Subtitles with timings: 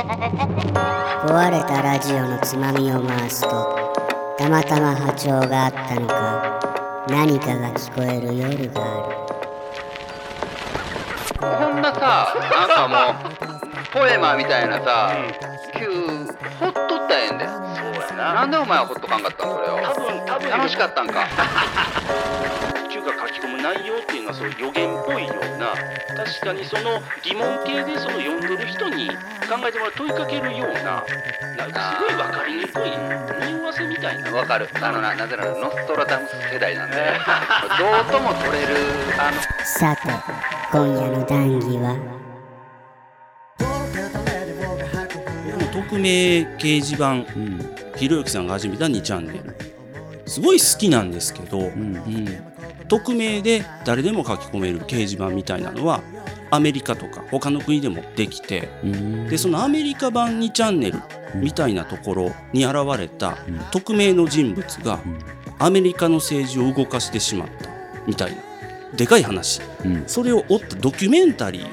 [0.00, 3.92] 壊れたラジオのつまみを回すと
[4.38, 9.20] たまたま波長があったのか何かが聞こえる夜がある。
[11.38, 13.20] こんなさなんかもう
[13.92, 15.12] ポエマーみたいなさ
[15.78, 15.86] 急
[16.58, 17.46] ほっとったらええんで。
[17.46, 17.52] そ
[18.14, 19.76] うやななんでお前はほっとかんかったんそれを。
[19.82, 21.26] 多分多分楽しかったんか
[24.32, 25.74] そういう予言っぽいような
[26.16, 29.14] 確かにその疑問形でその読んでる人に考
[29.66, 31.04] えてもらう問いかけるような
[31.56, 32.90] なんかすごい分かりにくい
[33.46, 34.30] 匂わせみたいな。
[34.32, 34.68] わかる。
[34.80, 36.96] あのななぜならノストラダムス世代なんで。
[36.96, 38.76] どうとも取れる
[39.18, 39.40] あの。
[39.64, 40.02] さて
[40.72, 41.96] 今夜の談義は？
[45.44, 46.08] 僕も匿名
[46.56, 47.24] 掲示板、
[47.96, 49.56] ひろゆきさんが始めた2チャンネル。
[50.26, 51.94] すごい好きなんですけど、うん
[52.90, 56.02] 匿名で誰でも書き込める掲示板みたいなのは
[56.50, 58.68] アメリカとか他の国でもできて
[59.30, 60.98] でそのアメリカ版2チャンネル
[61.36, 63.38] みたいなところに現れた
[63.70, 64.98] 匿名の人物が
[65.60, 67.70] アメリカの政治を動かしてしまった
[68.08, 68.42] みたいな
[68.96, 69.60] でかい話、
[70.08, 71.68] それを追ったドキュメンタリーを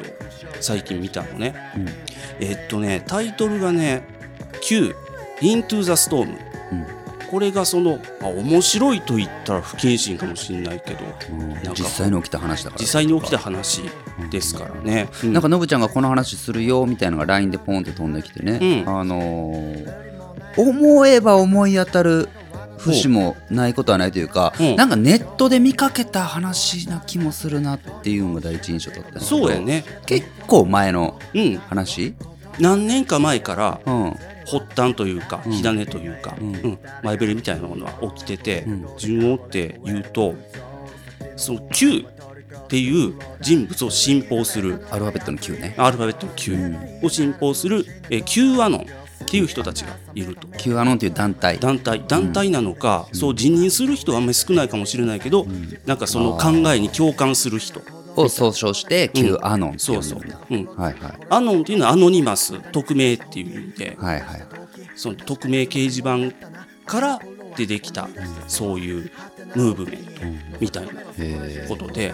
[0.62, 1.56] 最近見たのね、
[2.40, 4.04] えっとねタイトルがね
[4.62, 4.96] 「Q
[5.42, 6.38] Into the Storm」
[7.30, 11.00] これがそのあ面白いと言ったら不謹慎かもしれないけど、
[11.74, 12.82] 実際に起きた話だから。
[12.82, 13.84] 実際に起きた話
[14.32, 18.98] ですからね、うなんかノブちゃんがこの話するよみたいなのが LINE でポンって飛んできてね、うん。
[19.00, 20.08] あのー
[20.60, 22.30] 思えば思い当たる
[22.80, 24.76] 節もないことはないというか、うん。
[24.76, 29.84] なんかネットで見かけた話な気もするなっていうのが第一印象だったそうやね。
[30.08, 31.58] 結構前のうん。
[31.58, 32.16] 話？
[32.60, 34.16] 何年か前からうん
[34.48, 35.52] 発端というかうん。
[35.52, 36.56] 火種というか、うん。
[36.56, 36.80] うん。
[37.04, 38.88] 前触れみたいなものは起きてて、うん。
[38.98, 40.36] 順を追って言うと
[41.36, 42.06] その Q
[42.66, 45.76] っていう人物を信奉するアルファベットの Q ね。
[45.78, 47.06] アルファベットの Q うん。
[47.06, 50.48] を信奉する、えー Q アノンっていう人たちがいると。
[50.58, 51.60] Q アノンという団体。
[51.60, 52.04] 団体。
[52.08, 55.46] 団体なのか、そう辞任する人はあんまり少ないかもしれないけど、
[55.86, 57.82] なんかその考えに共感する人
[58.18, 61.18] を総称して Q アノンってそうそう呼んでるんだ、うん、はいはい。
[61.30, 64.44] アノンっていうのはアノニマス匿名っていう意味ではいはい
[64.96, 66.36] その匿名掲示板
[66.86, 67.20] から
[67.56, 68.08] 出てきた
[68.48, 69.12] そういう
[69.56, 70.04] ムーブメント
[70.60, 70.92] みたいな
[71.68, 72.14] ことで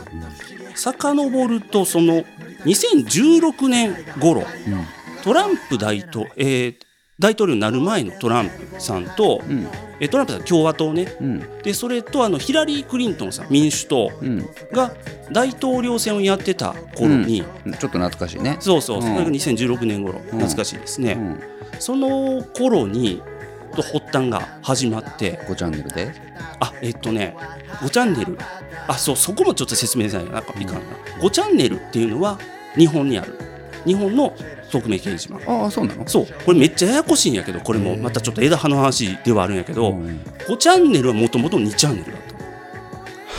[0.75, 2.23] 遡るとその
[2.65, 4.43] 2016年頃
[5.23, 6.75] トランプ大統えー
[7.19, 9.67] 大統領になる前のトランプさんと、うん。
[9.99, 11.15] えトランプさん共和党ね。
[11.21, 11.61] うん。
[11.61, 14.49] でそれとあのヒラリー・クリントンさん民主党うん。
[14.71, 14.91] が
[15.31, 17.73] 大統領選をやってた頃に、うん。
[17.73, 18.57] ちょっと懐かしいね。
[18.59, 18.99] そうそう、う。
[18.99, 19.03] ん。
[19.03, 21.39] それが2016年頃懐かしいですね、うん。
[21.79, 23.21] その頃に
[23.75, 25.39] と発端が始まって。
[25.47, 26.13] 5チャンネルで？
[26.59, 27.35] あえっとね
[27.81, 28.37] 5チャンネル。
[28.87, 30.81] あそうそこもちょっと説明せないとなんかいかんな。
[31.21, 32.39] 5チャンネルっていうのは
[32.75, 33.37] 日本にある。
[33.85, 34.33] 日本の
[34.79, 36.07] 匿名掲示板ああそうなの？
[36.07, 36.27] そう。
[36.45, 37.95] これめっちゃややこしいんやけどこれも。
[37.97, 40.19] またちょっと枝葉の話ではあるんやけど、うん。
[40.47, 42.32] 5チャンネルはもともと2チャンネルだった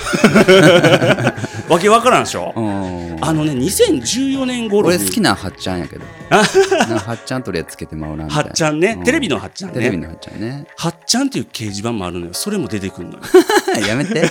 [1.69, 3.19] わけわからんでしょ、うん。
[3.21, 4.97] あのね2014年頃に。
[4.97, 6.05] 俺好きなはっちゃんやけど。
[6.31, 9.05] はっちゃんとりあえずつけてまうなはいっちゃんね、うん。
[9.05, 9.79] テレビのはっちゃんね。
[9.79, 10.67] テレビのはっちゃんね。
[10.77, 12.35] はっちゃんっていう掲示板もあるのよ。
[12.35, 13.21] それも出てくるのよ。
[13.87, 14.31] やめて。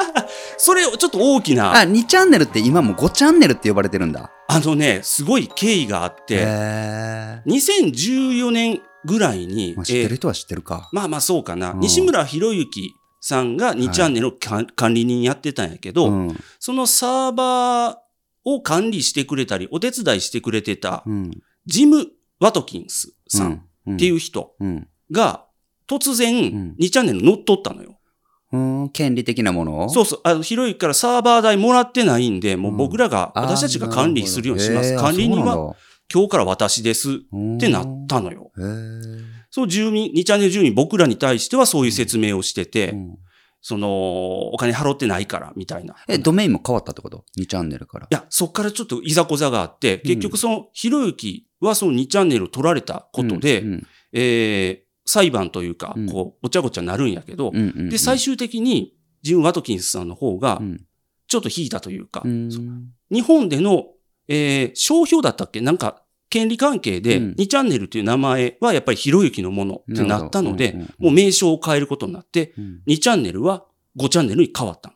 [0.56, 1.72] それをちょっと大きな。
[1.72, 4.30] あ2チャンネルって今もう5チャンネルって呼ばれてるんだ。
[4.48, 6.34] あのねすごい経緯があって。
[6.34, 10.88] へえ2014年ぐらいに、まあ知ってえーる人は知ってるか。
[10.92, 11.80] まあまあそうかな、うん。
[11.80, 16.36] 西村博之さんが2チャンネルのか管理人やってたんやけど、うん。
[16.58, 17.96] そのサーバー
[18.44, 21.30] を管理してくれたり、お手伝いしてくれてたうん。
[21.66, 22.08] ジム・
[22.40, 23.94] ワトキンスさんうん。
[23.96, 24.88] っていう人うん。
[25.12, 25.44] が
[25.86, 26.76] 突然ん。
[26.80, 27.98] 2チャンネル乗っ取ったのよ。
[28.52, 29.88] うん権利的なもの？
[29.90, 34.96] そうそう、あの、ひろゆきからサーバー代もらってないんで、もう僕らが、あー私たちが管理するようにします。
[34.96, 35.76] 管理人は
[36.12, 38.50] 今日から私ですってなったのよ。
[39.50, 43.18] その住民、2チャンネル住民僕らに対してはそういう説明をしてて、うん。
[43.62, 45.94] その、お金払ってないから、みたいな。
[46.08, 48.06] えドメインも変わったってこと ?2 チャンネルから。
[48.10, 57.88] いや、そっからちょっといざこざがあって、結局その、ひろゆきはその2チャンネルを取られたことで、うんえー裁判というかうん、こう、ごちゃごちゃなるんやけど、うんうんうん。
[57.88, 60.84] で、最終的に、ジム・ワトキンスさんの方がう、ん。
[61.26, 62.48] ちょっと引いたというか、うん。
[63.10, 63.86] 日本での、
[64.28, 65.60] えー商標だったっけ？
[65.60, 65.99] なんか、
[66.30, 73.64] 権利関係で、うん2チャンネルという名前はやっぱりひろゆきのものってなったのでもう名称を変えることになって、うん2チャンネルは
[73.98, 74.94] 5チャンネルに変わったの。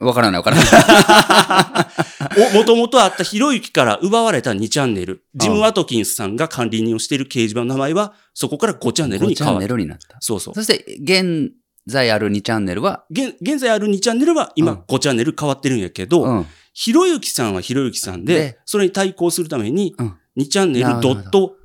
[0.00, 0.66] わからないわからない。
[2.52, 9.74] お、もともとあったひろゆきから奪われた2チャンネル、ジム・ワトキンスさんが管理人をしている掲示板の名前は、そこから5チャンネル5チャンネに変わった。
[9.74, 10.16] ルになった。
[10.20, 10.54] そうそう。
[10.54, 11.52] そして、現
[11.86, 16.46] 在ある2チャンネルは、現現在ある2チャンネルはうん今5チャンネル変わってるんやけど、うん。
[16.72, 20.86] ひろゆきさんはひろゆきさんでで、それに対抗するためにうん、2チャンネル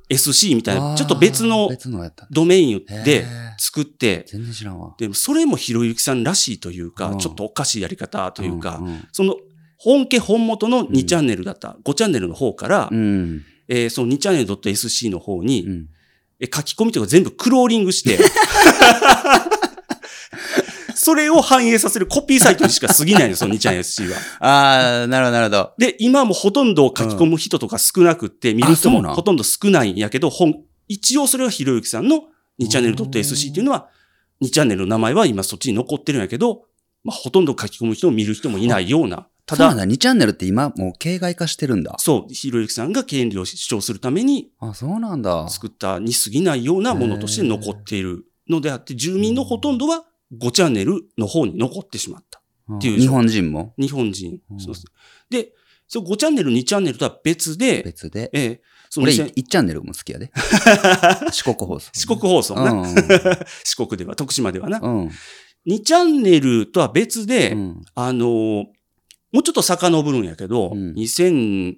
[0.08, 1.68] .SC みたいな、ちょっと別の。
[2.30, 3.26] ドメインへでー
[3.58, 4.94] 作って、全然知らんわ。
[4.98, 8.80] でもそれもひろゆきさんらしいというか、うんちょっとおかしいやり方というか、
[9.12, 9.36] その
[9.78, 13.42] 本家本元の2チャンネルだった、5チャンネルの方から、うん。
[13.68, 15.66] えーその2チャンネル .sc の方に、
[16.40, 18.18] 書き込みとか全部クローリングして、
[21.06, 24.18] それを反映させるコピーサイトにしか過ぎないの、その2チャンネル SC は。
[24.44, 25.72] ああ、なるほど、なるほど。
[25.78, 32.24] で、今もほとんど書き込む人とか少なくって、見る人もほとんど少ないんやけど、本、一応それはひろゆきさんの
[32.58, 33.86] 2チャンネル .sc っていうのは、
[34.42, 36.64] 2チャンネルの名前は今そっちに残ってるんやけど、
[37.04, 39.28] まあ、ほとんど書き込む人も見る人もいないような。
[39.46, 41.94] ただ、ただ、2チャンネルって今もう形骸化してるんだ。
[41.98, 45.48] そう、ひろゆきさんが権利を主張するためにあ、そうなんだ。
[45.50, 52.40] 作ったに過ぎないようなものとして残っているのであって、住民のほとんどは5チャンネルの方に残ってしまった。
[52.74, 53.74] っていう日本人も？
[53.78, 54.40] 日本人。
[54.50, 54.86] うんそうです
[55.30, 55.52] で、
[55.86, 58.30] その5チャンネル、2チャンネルとは別で、別で？
[58.32, 60.30] ええその俺、2000 1チャンネルも好きやで。
[61.32, 61.90] 四国放送。
[61.92, 62.72] 四国放送な。
[62.72, 62.94] うん。
[63.64, 64.80] 四国では、徳島ではな。
[64.80, 65.10] うん。
[65.66, 67.82] 2チャンネルとは別で、うん。
[67.94, 68.64] あのー
[69.32, 71.74] もうちょっと遡るんやけど、うん2000、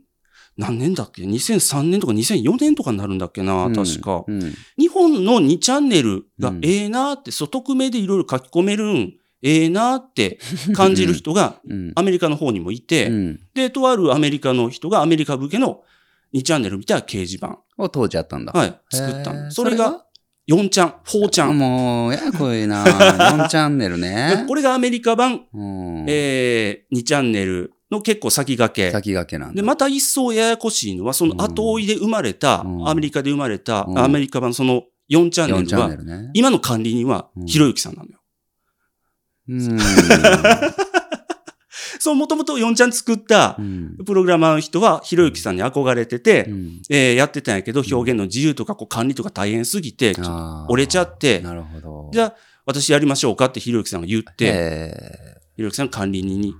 [0.58, 4.24] 何年だっけ ?2003 年とか2004年とかになるんだっけな、確か。
[4.26, 4.54] うん。
[4.76, 10.40] 日本の2チャンネルがうんええなって、そう、匿名でいろいろ書き込めるん、ええなって
[10.74, 11.92] 感じる人がうん。
[11.94, 13.40] アメリカの方にもいて、うん。
[13.54, 15.82] で、とあるアメリカの人がアメリカ向けの
[16.34, 18.52] 2チャンネルみたいな掲示板、を当時あったんだ。
[18.52, 19.50] はい、作った。
[19.52, 20.04] それが
[20.48, 21.58] 4チャン、4チャン。
[21.58, 22.84] もう、ややこいな。
[22.84, 24.44] 4チャンネルね。
[24.48, 26.04] これがアメリカ版、うん。
[26.08, 28.92] えー、2チャンネルの結構先駆け。
[28.92, 29.54] 先駆けなんだ。
[29.54, 36.30] で、また一層ややこしいのは、その後追いで生まれた、うんアメリカで生まれた、うんアメリカ版その4チャンネ4ルはルね。
[36.34, 38.18] 今の管理人はうん、ひろゆきさんなのよ。
[39.48, 39.78] うん。
[42.00, 50.14] そう、もともと4チャン作ったうんプログラマーの人は、ひろゆきさんに憧れてて、うんえーやってたんやけど、表現の自由とかこう管理とか大変すぎて、
[50.68, 52.10] 折れちゃって、なるほど。
[52.12, 52.34] じゃあ、
[52.66, 54.92] 私やりましょうかってひろゆきさんが言って、へ
[55.56, 56.54] ひろゆきさん管理人に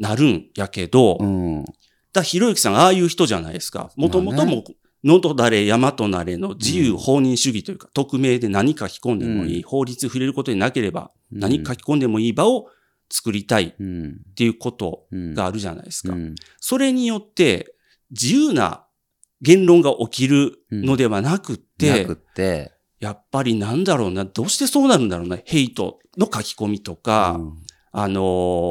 [0.00, 1.26] なるんやけど、ーう
[1.60, 1.64] ん。
[2.12, 3.92] だひろゆきさんああいう人じゃないですか。
[3.96, 4.64] もともとまあも、
[5.04, 12.66] のとだれ、山となれの自由放任主義というか、匿名で何書き込んでもいい、うん法律触れることになければ、うん何書き込んでもいい場を
[13.08, 14.20] 作りたいっうん。
[14.34, 15.34] ていうことうん。
[15.34, 16.14] があるじゃないですか。
[16.14, 17.74] うんそれによって、
[18.10, 18.84] 自由な
[19.42, 27.52] 言論が起きるのではなくって、なくって、やっぱりなんだろうな、どうしてそうなるんだろうな、ヘイトの書き込みとか、うん
[27.92, 28.20] あの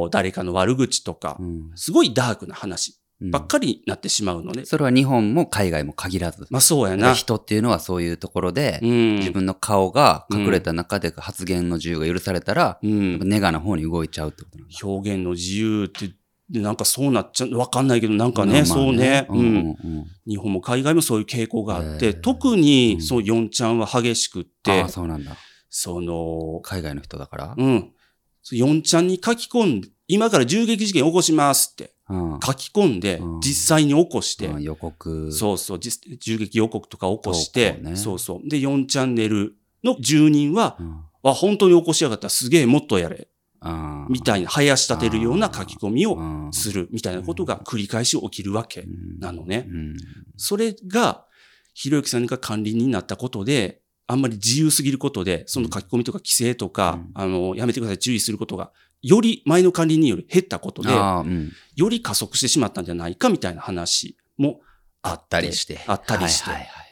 [0.07, 4.63] ー誰かの悪口とか、うんすごいダークな話うんばっかりになってしまうのね。
[4.63, 6.47] それは日本も海外も限らず。
[6.49, 7.13] まあそうやな。
[7.13, 9.15] 人っていうのはそういうところで、うん。
[9.17, 13.19] 自分の顔が隠れた中で発言の自由が許されたら、うん。
[13.27, 14.77] ネガな方に動いちゃうってことなんだ。
[14.87, 16.13] 表現の自由って、
[16.49, 25.35] でなんかそうなっちゃう、わかんないけど、なんかね、まあまあそうね、ううんんうん日本も海外もそういう傾向があって、特に、そう、4ちゃんは激しくってああ、、そうなんだ。
[25.69, 27.55] その、海外の人だから？
[27.57, 27.91] うん。
[28.55, 32.39] 4ちゃんに書き込んで、今から銃撃事件起こしますってうん。
[32.43, 35.31] 書き込んでうん、実際に起こして、うん予告。
[35.31, 38.49] そうそう、実銃撃予告とか起こして、ねそうそう。
[38.49, 41.03] で、4チャンネルの住人は、うん。
[41.23, 42.29] あ、本当に起こしやがった。
[42.29, 43.27] すげえ、もっとやれ。
[44.09, 49.67] みたいな、生やし立てるような書き込みをうんするみたいなことが繰り返し起きるわけうんなのね。
[49.69, 49.97] うん
[50.37, 51.25] それが、
[51.73, 57.21] ひろゆきさんが管理人になったことで、あんまり自由すぎることで、その書き込みとか規制とか、うん。
[57.21, 58.71] あの、やめてください、注意することが、
[59.03, 61.51] より前の管理人より減ったことで、うん。
[61.75, 64.61] より加速してしまったんじゃないかみたいな話も
[65.03, 65.79] ああったりして。
[65.85, 66.49] あったりして。
[66.49, 66.89] はいはいはい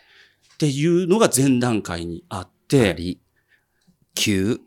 [0.53, 3.21] っていうのが前段階にあって、あり、
[4.15, 4.59] 旧、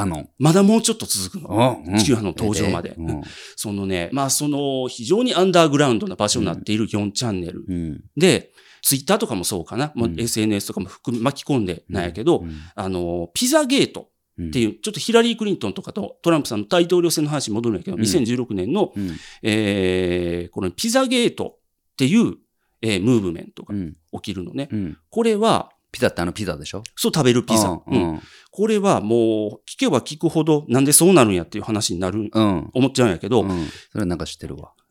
[0.00, 0.28] あの。
[0.38, 1.82] まだもうちょっと続くの。
[1.86, 3.22] うん旧派の登場までうん
[3.56, 8.04] そのね、まあその非常にアンダーグラウンドな場所になっている4チャンネルうん。
[8.16, 14.10] で、ツイッターとかもそうかな、もううん SNS とかも含み巻き込んでなんやけど、うんあの、ピザゲート
[14.40, 19.16] っていう、ちょっとヒラリー・クリントンとかとトランプさんの大統領選の話に戻るんやけど、うん2016年の、うん。
[19.42, 22.34] えーこのピザゲートっていう、
[22.82, 23.96] えームーブメントがうん。
[24.12, 24.68] 起きるのね。
[24.70, 24.98] うん。
[25.10, 26.82] これは、ピザってあのピザでしょ？
[26.94, 27.68] そう食べるピザ。
[27.70, 28.22] ううんん。
[28.50, 32.70] これはもう、聞けば聞くほど、なんでそうなるんやっていう話になる、うん。
[32.74, 33.66] 思っちゃうんやけど、うん。
[33.92, 34.72] それなんか知ってるわ。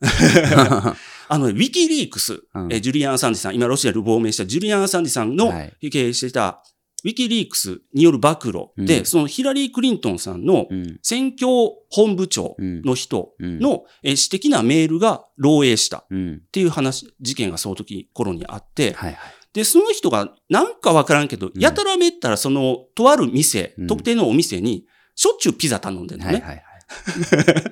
[1.28, 6.62] あの、ウィキリークス、うんえージュリアン・アサンディさん、今ロシアで亡命したジュリアン・アサンディさんのはい経営してた、
[7.04, 10.98] ウィキリークスによる暴露で、うんそのヒラリー・クリントンさんのうん。
[11.02, 11.48] 選挙
[11.90, 13.58] 本部長の人うん。
[13.58, 16.42] の、えー私的なメールが漏洩したっうん。
[16.52, 19.20] ていう話、事件がその時頃にあって、はいはい。
[19.56, 24.84] で、その人がなんかわからんけど、んやたらめったらその、とある店、うん特定のお店に、
[25.14, 26.32] しょっちゅうピザ頼んでるのね。
[26.32, 26.62] はいはいはい。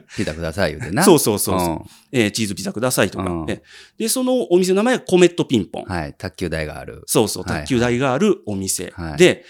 [0.17, 1.05] ピザください言うてな。
[1.05, 3.63] そうそうそうそううえーチーズピザくださいとか、うんえ
[3.99, 5.83] で、そのお店の名前はコメットピンポン。
[5.83, 5.85] ん。
[5.85, 6.15] はい。
[6.15, 7.03] 卓球台がある。
[7.05, 8.95] そうそう、はい卓球台があるお店。
[8.97, 9.45] はいで、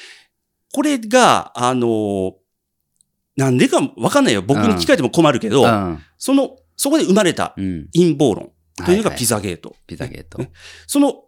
[0.73, 2.33] これが、あのー
[3.37, 4.43] なんでかわかんないよ。
[4.43, 5.99] 僕に聞かれても困るけど、うん。
[6.19, 7.88] その、そこで生まれたうん。
[7.93, 9.76] 陰謀論というのがはいはいピザゲート。
[9.87, 10.38] ピザゲート。
[10.38, 10.50] ね
[10.87, 11.25] その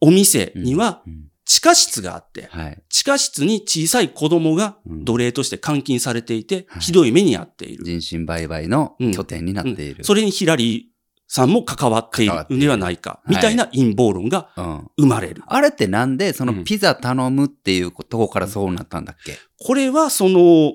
[0.00, 2.82] お店にはうん地下室があって、はい。
[2.88, 7.84] 地下室に小さい子供がうん奴隷として監禁されていて、はいひどい目に遭っている。
[7.84, 10.02] 人身売買の拠点になっている。
[10.02, 10.82] それにヒラリー
[11.28, 14.90] さんも関わっているんではないか、はいみたいな陰謀論がうん。
[14.98, 15.44] 生まれる。
[15.46, 19.38] あれってなんで、そうんのピザ頼むっていうとこからそうなったんだっけ？
[19.64, 20.72] これはその、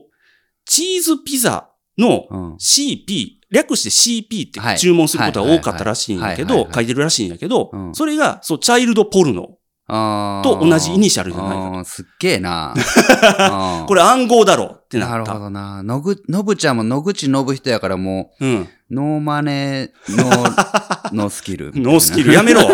[0.64, 2.56] チーズピザのうん。
[2.56, 9.58] CP、略して CP ってはい注文することが多かったらしいんやけど、書いてるらしいんやけどう、んそれが、そう、チャイルドポルノ。
[9.88, 12.74] と同じイニシャルじゃないかすっげえな。
[13.82, 15.34] うんこれ暗号だろうってなるなった。
[15.34, 15.84] ほどな。
[15.84, 18.62] のぐ、のぶちゃんも野口のぶ人やからもうん。
[18.62, 22.62] う、 no money、no、no skill。no skill やめろ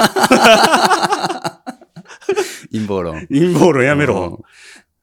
[2.72, 3.26] 陰謀論。
[3.28, 4.44] 陰謀論やめろ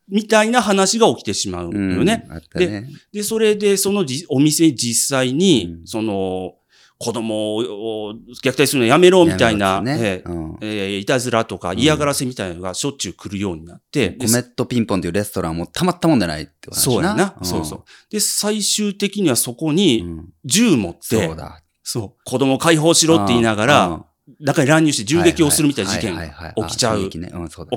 [0.08, 1.96] みたいな話が起きてしまううん。
[1.96, 2.26] よね。
[2.54, 2.61] うん。
[2.61, 2.88] ね。
[3.12, 5.87] で、それで、そのじお店実際に、うん。
[5.87, 6.54] その、
[6.99, 10.58] 子供を虐待するのやめろみたいな、やめろっえうん。
[10.61, 17.44] ええーいたずらとか嫌がらせみたいなのがしょっちゅう来るようになって、でコメットピンポンっていうレストランもたまったもんじゃないって話そうやな、ん。
[17.44, 17.84] そうそう。
[18.11, 20.28] で、最終的にはそこにうん。
[20.44, 21.62] 銃持って、そうだ。
[21.82, 22.23] そう。
[22.25, 24.04] 子供を解放しろって言いながら、うん、
[24.40, 27.11] 中に乱入して銃撃をするみたいな事件はいが起きちゃう。
[27.11, 27.18] 起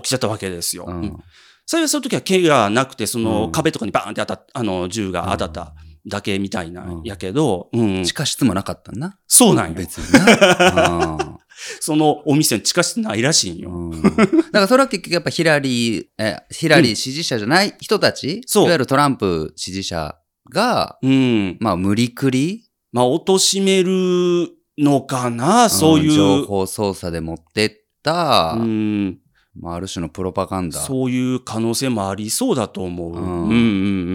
[0.02, 0.86] きちゃったわけですよ。
[0.88, 1.02] うん。
[1.02, 1.24] うん
[1.68, 5.76] 幸いその時は怪我なくて、そのうん壁とかにバーンって当たっあの、銃が当たった
[6.08, 9.20] だけみたいなうんやけど、うん地下室もなかったんな？
[9.28, 9.74] そうなんよ。
[9.76, 11.38] 別にな。
[11.82, 13.70] そのお店に地下室ないらしいんよ。
[13.70, 14.22] うんうん だか
[14.54, 20.16] らそれは結局やっぱヒラリー、え、ヒラリー支持者じゃない人たち、そういわゆるトランプ支持者
[20.50, 21.58] が、うん。
[21.60, 26.12] まあ無理くり、まあ、貶めるのかな、そういう。
[26.14, 27.72] ん情報操作で持ってっ
[28.04, 29.20] た、うん、
[29.60, 30.80] まあある種のプロパガンダ。
[30.80, 33.12] そういう可能性もありそうだと思う。
[33.12, 33.56] ううんん、うん、う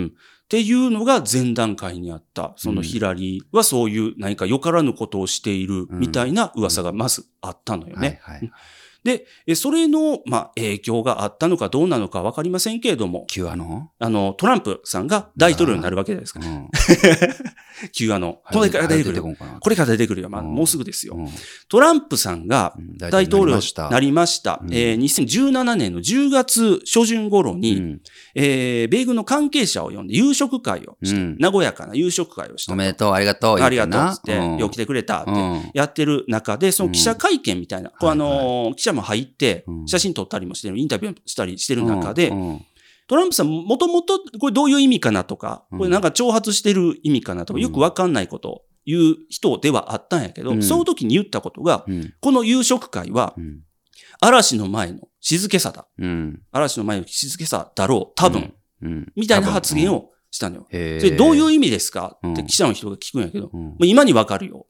[0.05, 0.13] ん。
[0.15, 2.53] っていうのが前段階にあった。
[2.57, 8.21] そのヒラリーはそういう何かよからぬことをしているみたいな噂がまずあったのよね。
[8.23, 8.53] はいはい。
[9.05, 13.91] で、えそれの、まあ、影響があったのかどうなのかわかりませんけれども、Q アノ？
[13.99, 16.69] あの、トランプさんが大統領になるわけですから、うん。
[17.93, 18.41] Q アの。
[18.53, 19.37] これから出てくるよ。
[19.61, 20.29] これから出てくるよ。
[20.31, 21.15] まあ、うんもうすぐですよ。
[21.17, 21.29] うん
[21.69, 24.61] トランプさんがうん大統領になりましした。
[24.63, 28.01] うんえー2017年の10月初旬頃たに、うん
[28.35, 31.17] えー米軍の関係者を呼んで夕食会をした。
[31.17, 32.75] うん和やかな夕食会をしたと。
[32.75, 33.59] おめでとう、ありがとう。
[33.61, 42.33] ありがとうって、うんよう来てくれたってうんやってる中で、その記者会見みたいな、こうあのー記者も入ってう、ん写真撮ったりもしてる、インタビューしたりしてる中で、
[43.13, 45.79] トランプさんもともとこれどういう意味かなとか、うん。
[45.81, 50.63] これなんか挑発してる意味かなとか、よくわかんないことを言う人ではあったんやけど、うん。
[50.63, 52.15] その時に言ったことが、うん。
[52.23, 53.61] この夕食会はうん。
[54.23, 55.87] 嵐の前の静けさだ。
[55.99, 56.41] うん。
[56.53, 59.13] 嵐の前の静けさだろう、多分、うん。
[59.15, 60.67] みたいな発言をしたのよ。
[60.71, 62.17] それどういう意味ですか？
[62.17, 62.47] ってうん。
[62.47, 63.61] 記者の人が聞くんやけど、うん。
[63.61, 64.67] もう今にわかるよ。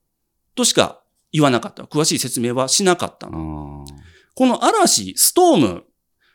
[0.57, 1.85] としか言わなかった。
[1.85, 3.85] 詳しい説明はしなかったの。
[3.89, 3.93] あ
[4.35, 5.85] この嵐、ストーム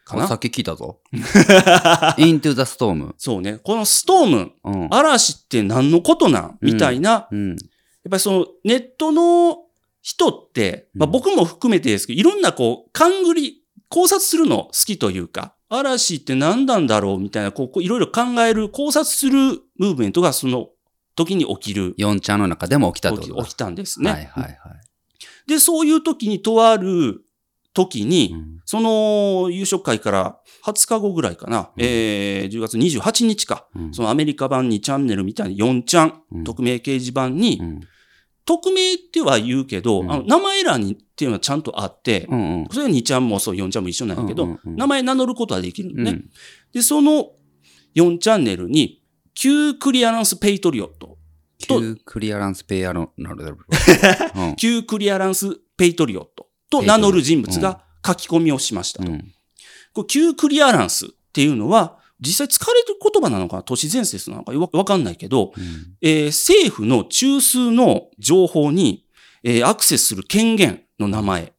[0.08, 1.00] かなーさっき聞いたぞ。
[2.18, 3.14] into the storm。
[3.18, 3.60] そうね。
[3.64, 4.88] このストーム、うん。
[4.92, 6.58] 嵐って何のことなん？
[6.62, 7.50] みたいな、うん。
[7.50, 7.58] やっ
[8.10, 9.60] ぱりそのネットの
[10.02, 19.34] 人って、まあうん僕も含めてですけど、いろんなこう、勘繰り、考察するの好きというか、嵐って何なんだろうみたいな、こう、いろいろ考える、考察する
[19.78, 20.70] ムーブメントがその
[21.16, 23.44] 時に起きる、4ちゃんの中でも起きたとだ。
[23.44, 24.12] 起きたんですね。
[24.12, 24.58] はいはいはい。
[25.48, 27.22] で、そういう時に、とある
[27.74, 28.62] 時に、うん。
[28.66, 31.84] その夕食会から20日後ぐらいかな、うん。
[31.84, 33.94] えー、10月28日か、うん。
[33.94, 36.44] そのアメリカ版2チャンネルみたいに4ちゃん、うん。
[36.44, 37.80] 匿名掲示板に、うん。
[38.46, 40.12] 匿名っては言うけど、うん。
[40.12, 42.68] あの名前欄にっていうのはちゃんとあって、うんうん。
[42.72, 44.76] それは2ちゃんもそう4ちゃんも一緒なんやけど、うんうんうん。
[44.76, 45.94] 名前名乗ることはできる。
[45.94, 46.12] のね。
[46.12, 46.30] うん。
[46.74, 47.32] で、その
[47.96, 51.18] 4チャンネルに、旧クリアランスペイトリオット、
[51.60, 53.58] 旧クリアランスペイアの、なるほど。
[54.44, 54.56] うん。
[54.56, 59.12] 旧クリアランスペイトリオットと名乗る人物が書き込みをしましたと。
[59.12, 59.34] うん
[59.94, 69.06] これ旧クリアランスっていうのは、実際使われてる言葉なのかな都市伝説なのかわわかんないけど、うんえー政府の中枢の情報に、
[69.44, 71.54] えーアクセスする権限の名前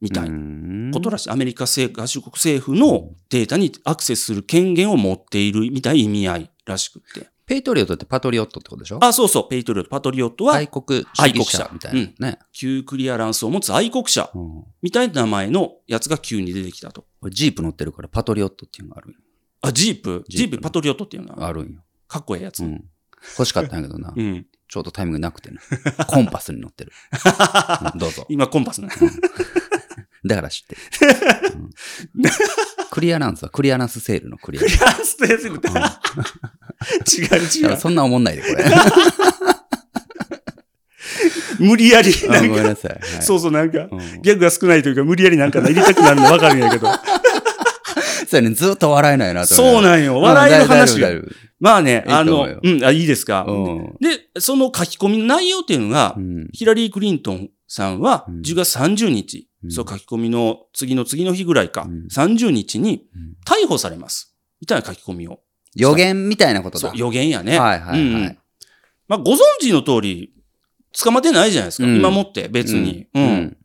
[0.00, 1.30] みたいなことらしい。
[1.30, 7.28] アメリカ政合衆国政府のデータにアクセスする権限を持っているみたいな意味合いらしくって。
[7.46, 8.98] ペイトリオットってパトリオットってことでしょ？
[9.02, 12.38] あ、そうそう、ペイトリオット、パトリオットは愛国主義愛国者者みたいなね。
[12.52, 17.06] 旧クリアランスを持つ愛国者うんみたいな名前のやつが急に出てきたと。
[17.20, 19.14] これジープ乗ってるからパトリオットっていうのがある
[19.62, 21.80] あ、ジープ、ジープパトリオットっていうのはあるんよ。
[22.08, 22.64] かっこいいやつ。
[22.64, 22.84] うん
[23.38, 24.12] 欲しかったんやけどな。
[24.14, 24.46] うん。
[24.68, 25.60] ちょうどタイミングなくてな。
[26.06, 26.92] コンパスに乗ってる。
[27.94, 28.24] うんどうぞ。
[28.28, 28.88] 今コンパスね。
[30.26, 30.80] だから知ってる。
[31.54, 31.70] うん
[32.90, 34.78] クリアランスはクリアランスセールのクリアランス。
[34.78, 36.00] クリアステージみたいな。
[37.18, 37.68] 違う違う。
[37.70, 38.64] らそんな思んないで、これ。
[41.58, 42.92] 無理やり、あなんか、ごめんなさい。
[42.92, 46.88] はいそうそう、なんか、うんギャグが少ないというか、無理やりなんかな入れたくなるの分かるんやけど。
[48.28, 50.20] そうやね、ずっと笑えないなと思そうなんよ。
[50.20, 51.00] 笑いの話。
[51.60, 53.44] まあね、あの、思うん、あ、いいですか？
[53.48, 64.34] うんで、その書き込みの内容っていうのが、うんヒラリー・クリントンさんはうん10月30日、うんそう書き込みの次の次の日ぐらいか、うん30日にうん逮捕されます。
[64.60, 65.40] みたいな書き込みを。
[65.74, 66.88] 予言みたいなことだ。
[66.88, 67.58] そう、予言やね。
[67.58, 68.38] はいはいはいうんうん
[69.08, 70.32] まあ、ご存知の通り、
[70.98, 71.88] 捕まってないじゃないですか。
[71.88, 73.06] うん今もって別に。
[73.14, 73.56] ううんん。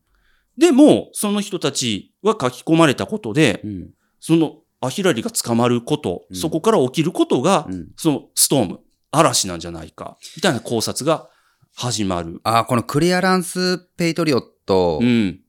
[0.57, 3.89] でも、その人たちは書き込まれたことで、うん。
[4.19, 8.79] その、アヒラリが捕まること、うんそこから起きることが、うんそのストーム、
[9.11, 11.29] 嵐なんじゃないか、みたいな考察が
[11.75, 12.39] 始まる。
[12.43, 15.39] あ、このクリアランス・ペイトリオットうん。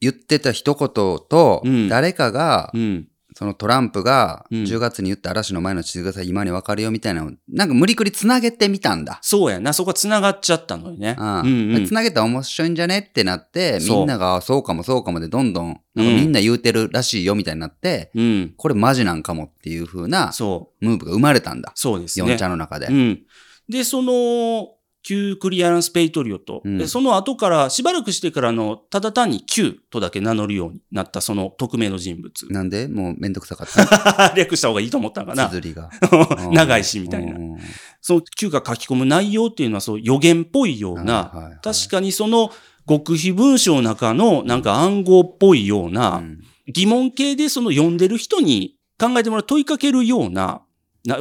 [0.00, 3.08] 言ってた一言とうん、誰かがう、ん。
[3.36, 9.18] そのトランプがうん10月に言った嵐の前の地図がさ今に分かるよみたいなのをなんか無理くり繋げてみたんだ。
[9.22, 9.72] そうやな。
[9.72, 11.16] そこが繋がっちゃったのよね。
[11.18, 11.86] ああうんうん。
[11.86, 18.54] 繋げたら面白いんじゃねってなって、みんながあそうかもそうかもでどんどん、なんかうんみんな言うてるらしいよみたいになって、うん。
[18.56, 20.32] これマジなんかもっていう風な。
[20.80, 21.72] ムーブが生まれたんだ。
[21.74, 22.28] そうですね。
[22.28, 22.92] ヨンちゃんの中でう。
[22.92, 23.22] ん。
[23.68, 24.68] で、その、
[25.04, 32.46] 旧クリアランス・ペイトリオット、うんでその後から、しばらくしてからの、ただ単に Q とだけ名乗るようになったその匿名の人物。
[32.50, 32.88] なんで？
[32.88, 34.32] もうめんどくさかった。
[34.36, 35.48] 略した方がいいと思ったんかな。
[35.48, 35.90] 綴りが。
[36.50, 37.38] 長いし、みたいなう。
[37.38, 37.58] ん
[38.00, 42.50] その Q が書き込む内容っていうのは、そう予言っぽいような、はいはいはい確かにその
[42.88, 50.62] 極秘文章の中のなんか暗号っぽいような、うん疑問形でその読んでる人に考えてもらう問いかけるような、な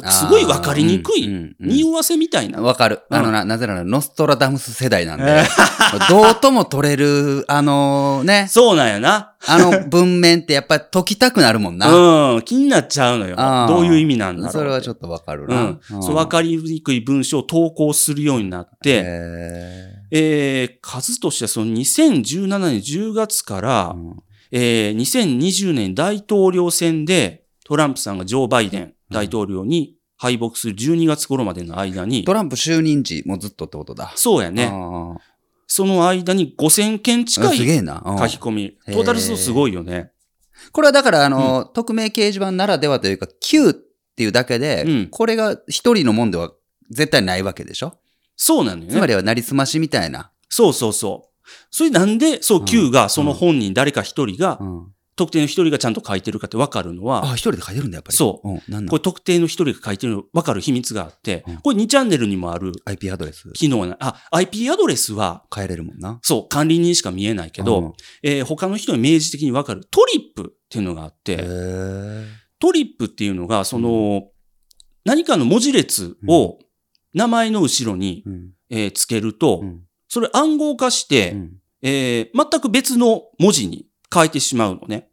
[0.10, 2.62] すごいわかりにくい、匂わせみたいな。
[2.62, 3.02] わかる。
[3.10, 5.44] うんあのな、なぜならノストラダムス世代なんで、
[6.10, 9.34] どうとも取れる、あのね、そうなんやな。
[9.46, 12.34] あの文面ってやっぱり解きたくなるもんな。
[12.34, 13.36] うん、気になっちゃうのよ。
[13.68, 14.52] どういう意味なんだろう。
[14.54, 15.64] それはちょっとわかるうな。
[15.64, 15.80] ん。
[16.02, 19.04] そう、わかりにくい文章を投稿するようになって、へ
[20.12, 34.14] えー、数としてはその2017年10月からー、うんえー、2020年大統領選でトランプさんがジョー・バイデン大統領に敗北する12月頃までの間に、トランプ就任時もずっとってことだ。
[34.16, 34.70] そうやね。
[34.72, 35.18] あ
[35.68, 37.68] その間に5000件ー近い書き
[38.38, 38.78] 込み。
[38.86, 40.12] トータル数すごいよね。
[40.72, 43.74] これはだから、あの、匿名掲示板ならではというか、Q っ
[44.16, 46.52] ていうだけで、うんこれが一人のもんでは
[46.92, 47.98] 絶対ないわけでしょ？
[48.36, 48.94] そうなのよね。
[48.94, 50.32] つまりはなりすましみたいな。
[50.48, 51.48] そうそうそう。
[51.72, 58.18] それなんで、そう、うん Q がその本人誰か一人が、うん特定の一人がちゃんと書いてるかってわかるのは、あ、一人で書いてるんだ、やっぱり。。
[58.18, 58.50] そう。
[58.50, 58.88] うん、なんなん？
[58.88, 63.52] これ特定の一人が書いてるのわかる秘密があってうん、これ2チャンネルにもある IP アドレス。
[63.54, 66.20] 機能な、あ、IP アドレスは、変えれるもんな。
[66.24, 67.94] そう、管理人しか見えないけど、うん。
[68.24, 72.26] えー他の人に明示的にわかるトリップっていうのがあっへて、ー。
[72.60, 74.30] トリップっていうのが、その、
[75.06, 76.60] 何かの文字列を
[77.14, 78.50] 名前の後ろに、うん。
[78.70, 79.82] えーつけると、うん。
[80.08, 81.52] それ暗号化して、うん。
[81.82, 85.10] えー全く別の文字に変えてしまうのね。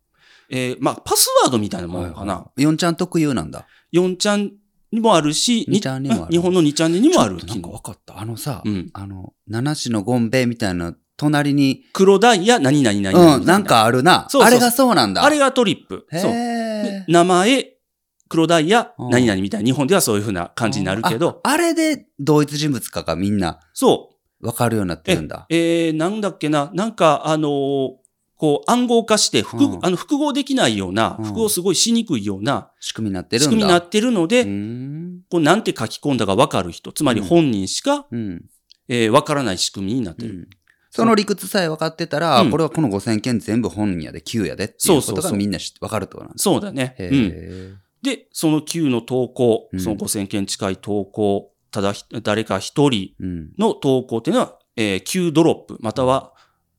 [0.50, 2.50] えーまあ、パスワードみたいなものかな。
[2.56, 3.66] ヨンちゃん特有なんだ。
[3.92, 4.52] 4ちゃん
[4.92, 8.18] にもあるし、二ちゃんにもある日本の2チャンネルにもあるなんか分かった。
[8.18, 14.26] あのさ、うんあの、七種のゴンベイみたいな、隣に、黒ダイヤ何々何々うん、なんかあるな。
[14.28, 15.24] そうそうあれがそうなんだ。
[15.24, 16.06] あれがトリップ。
[16.10, 16.32] へそう。
[17.12, 17.76] 名前、
[18.28, 19.66] 黒ダイヤうん何々みたいな。
[19.66, 24.16] 日本ではそういう風な感じになるけど、ああれで同一人物かがみんなそう。
[24.40, 25.46] 分かるようになってるんだ。
[25.50, 27.99] えー、なんだっけな、なんか、あのー
[28.40, 33.44] こう、暗号化して複、うんあの、複合できないような、うん複合すごいしにくいような仕組みになってるんだ。
[33.44, 34.44] 仕組みになってるので。
[35.28, 38.44] こう、なんて書き込んだかわかる人、つまり本人しか、うん。
[38.88, 40.30] えーわからない仕組みになってる。
[40.30, 40.48] うん
[40.92, 46.38] その理屈さえ分かってたら、うんこれはこの5000件全部本人やで、9やでっていううそうそうとがみんな知って分かるってことなんだ。
[46.38, 46.96] そうだね。
[46.98, 47.14] へうん。
[47.14, 53.52] ーで、その9の投稿、うんその5000件近い投稿、ただひ、誰か一人うん。
[53.58, 56.32] の投稿っていうのは、えー、Q ドロップ、または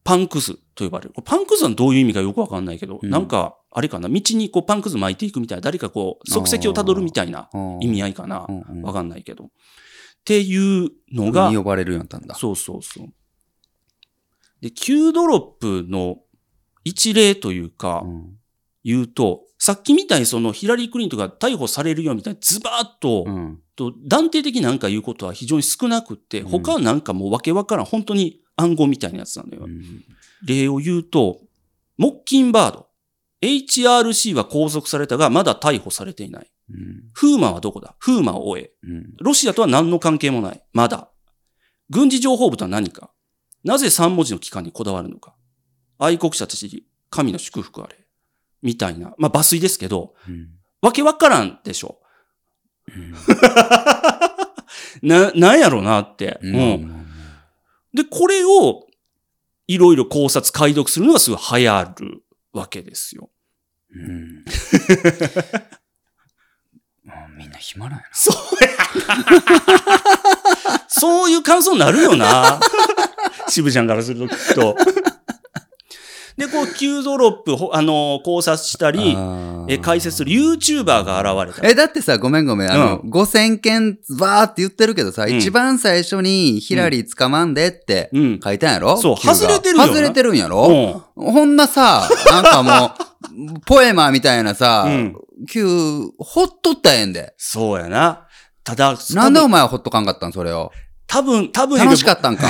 [0.04, 1.14] パンクスと呼ばれる。
[1.24, 8.48] パンクスはどういう意味かよくわかんないけど、うんなんか、あれかな、道にこうパンクス巻いていくみたいな、誰かこう、足跡をたどるみたいな意味合いかな。
[8.84, 9.46] わかんないけど。
[9.46, 9.48] っ
[10.26, 12.36] ていうのがに、呼ばれるようになったんだ。
[12.36, 13.08] そうそうそう。
[14.62, 16.20] で、Q ドロップの
[16.84, 18.38] 一例というか、うん
[18.84, 23.60] 言うと、さっきみたいにそのヒラリー・クリントンが逮捕されるよみたいにズバーッと、うん。
[23.76, 29.63] と断定的になんか言うことは非常に少なくって、うん他はなんかもうわけわからん、本当に暗号みたいなやつなのよ。
[29.65, 30.04] うん
[30.43, 31.39] 例を言うと、
[31.97, 32.88] モッキンバード。
[33.43, 36.52] HRC は拘束されたが、まだ逮捕されていない。
[36.69, 37.95] うんフーマはどこだ？
[38.00, 38.71] フーマを終え。
[38.84, 40.63] うんロシアとは何の関係もない。
[40.74, 41.10] まだ。
[41.89, 43.12] 軍事情報部とは何か？
[43.63, 45.36] なぜ3文字の機関にこだわるのか？
[46.00, 47.95] 愛国者たちに神の祝福あれ。
[48.63, 49.13] みたいな。
[49.19, 50.50] まあ、抜粋ですけど、うん
[50.82, 52.00] わけわからんでしょ。
[52.88, 53.13] うん
[55.08, 56.39] な、なんやろなって。
[56.41, 57.01] ううんん。
[57.93, 58.88] で、これを、
[59.67, 62.23] いろいろ考察、解読するのがすごい流行る
[62.54, 63.30] わけですよ。
[63.93, 64.45] うん
[67.04, 68.69] もうみんな暇なんやそうや
[69.08, 70.84] な。
[70.88, 72.60] そういう感想になるよな。
[73.49, 74.77] 渋ちゃんからするときっと。
[76.41, 79.65] で、こう、Q ドロップ、ほあのー考察したり、な。
[79.67, 81.67] え、解説する YouTuber が現れた。
[81.67, 82.71] え、だってさ、ごめんごめん。
[82.71, 88.39] あの、5000件バーって言ってるけどさ、うん一番最初にヒラリー捕まんでってうん。
[88.43, 88.97] 書いたんやろ？
[88.97, 91.04] そう Q が外れてるよな外れてるんやうろん。
[91.15, 92.91] ほんなさ、なんかも
[93.58, 95.15] う、 ポエマーみたいなさう、ん
[95.47, 97.34] Q、ほっとったらええんで。
[97.38, 98.25] そうやな。
[98.63, 100.71] ただ、なんでお前はほっとかんかったんそれを？
[101.08, 102.47] 多分、多分楽しかったんか。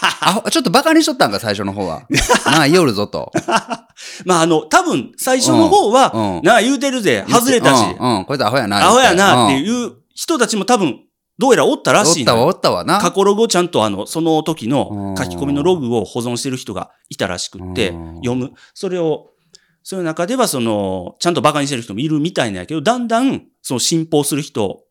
[0.22, 2.02] あほちょっとバカにしとったんか、最初の方は。
[2.46, 3.32] なあ、言おるぞと。
[4.24, 8.86] まあ、あの、多分、最初の方は、うんうんなあ、言うてるぜ、外れたし、うん、うんこいつアホやな。
[8.86, 11.00] アホやなってういう人たちも多分、
[11.38, 12.06] どうやらおったらん。
[12.06, 12.98] おったわ、おったわな。
[12.98, 18.52] 過去ログをちゃんとあの、その時うんの書き込みのログを保存してる人がいたらしくってうん、読む。
[18.74, 19.30] それを、
[19.82, 24.82] その中ではその、ちゃんと馬鹿にしてる人もいるみたいなんやけど、だんだん、その信奉する人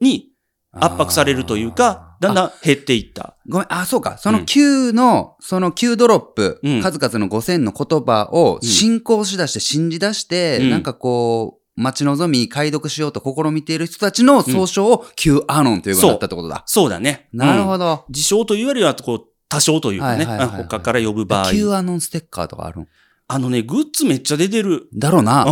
[0.00, 0.32] に
[0.72, 3.36] 圧迫されるというか、だんだん減っていった。
[3.48, 4.16] ごめん、あ、そうか。
[4.18, 16.62] そうのん Q の、その Q ドロップ、うん数々の5000の言葉をうん信仰しだして、信じ出して、うんなんかこう、待ち望み、解読しようと試みている人たちの総称を Q アノンということだったってことだ。
[16.66, 17.28] そうだね。
[17.32, 17.64] なるど。
[17.64, 18.04] ほど。
[18.08, 21.50] 自称というよりは、こう、多少というかね、他から呼ぶ場合。
[21.50, 22.88] Q アノンステッカーとかあるん？
[23.28, 24.88] あのね、グッズめっちゃ出てる。
[24.94, 25.44] だろうな。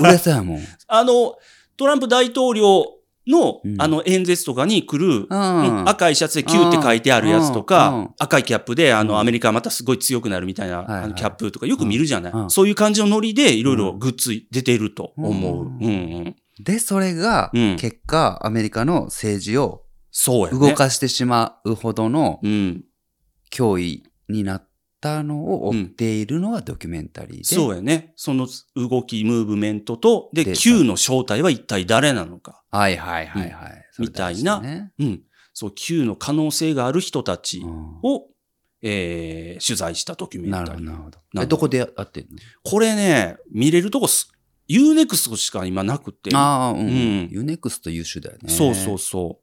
[0.00, 0.60] 売れそうやもん。
[0.88, 1.34] あの、
[1.76, 2.84] トランプ大統領
[3.28, 3.80] の、うん。
[3.80, 5.80] あの演説とかに来る、うん。
[5.80, 15.66] うん赤いシャツで Q って書いてあるやつとか、赤いキャップで、あの、うんアメリカはまたすごい強くなるみたいな、あのキャップとかよく見るじゃない、そういう感じのノリでいろいろグッズ出てると思う。
[15.66, 15.90] ううんんう
[16.30, 16.36] ん。
[16.60, 20.58] で、それがうん、結果、アメリカの政治をそうやね。
[20.58, 22.84] 動かしてしまうほどのうん。
[23.50, 24.67] 脅威になっ
[25.00, 27.44] たのを追っているのがドキュメンタリーで。
[27.44, 28.12] そうやね。
[28.16, 32.62] その動き、ムーブメントと、で、Q の正体は一体誰なのか。
[32.70, 33.86] はいはいはいはい。
[33.92, 35.22] それみたいなねうん。
[35.54, 38.26] そう、Q の可能性がある人たちうんを、
[38.82, 40.72] えー取材したドキュメンタリー。
[40.72, 41.46] なるほど、なるほど。
[41.46, 42.38] どこでやってんの？
[42.62, 44.30] これね、見れるとこす、
[44.68, 46.30] UNEXT しか今なくて。
[46.34, 46.78] ああ、うん。
[46.78, 48.48] うん U-NEXT 優秀だよね。
[48.52, 49.40] そうそうそ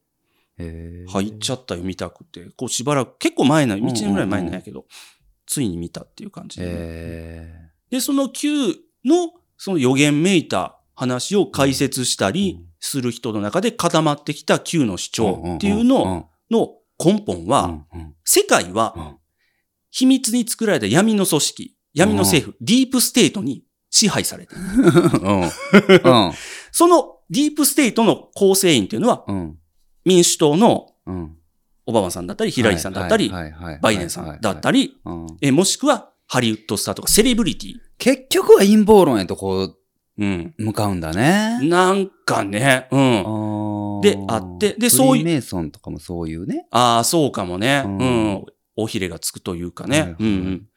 [0.57, 1.11] へう。
[1.11, 2.47] 入っちゃったよ、見たくて。
[2.55, 4.85] こうしばらく、結構前な、1んうん年ぐらい前なんやけど、
[5.45, 18.15] ついに見たっていう感じで、へで、その Q の、その予言めいた話を解説したりする人の中で固まってきた Q の主張っていうのの根本うんは、うん。
[18.23, 19.17] 世界はうん。
[19.91, 24.63] 秘密に作られた闇の組織、闇の政府、ディープステートに支配されている。
[26.71, 29.57] そのディープステートの構成員っていうのは、うん。
[30.03, 31.37] 民主党のうん
[31.87, 33.29] オバマさんだったり、ヒラリーさんだったり、
[33.81, 37.73] バイデンさんだったり、うんえもしくはハリウッドスターとかセレブリティ。
[37.97, 39.75] 結局は陰謀論へとこ
[40.17, 40.53] うん。
[40.57, 41.59] う向かうんだね。
[41.67, 44.01] なんかね、うん。
[44.01, 46.67] であってでそういうフリーメイソンとかもそういうね。
[46.71, 47.83] ああ、そうかもね。
[47.85, 47.97] ううん
[48.33, 48.45] ん。
[48.77, 50.15] おひれがつくというかね。
[50.19, 50.67] うんうん。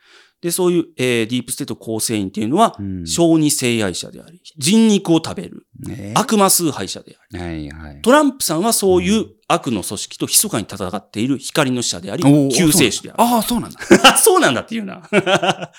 [0.40, 8.02] で、そういう、えーディープステート構成員っていうのは、うん小児性愛者であり、人肉を食べる、ね悪魔崇拝者であり、はいはい。
[8.02, 13.22] トランプさんはそういう悪の組織と密かに戦っている光の使者でありおー、救世主である。
[13.22, 13.80] ああ、そうなんだ。
[14.04, 15.02] あ、 そうなんだっていうな。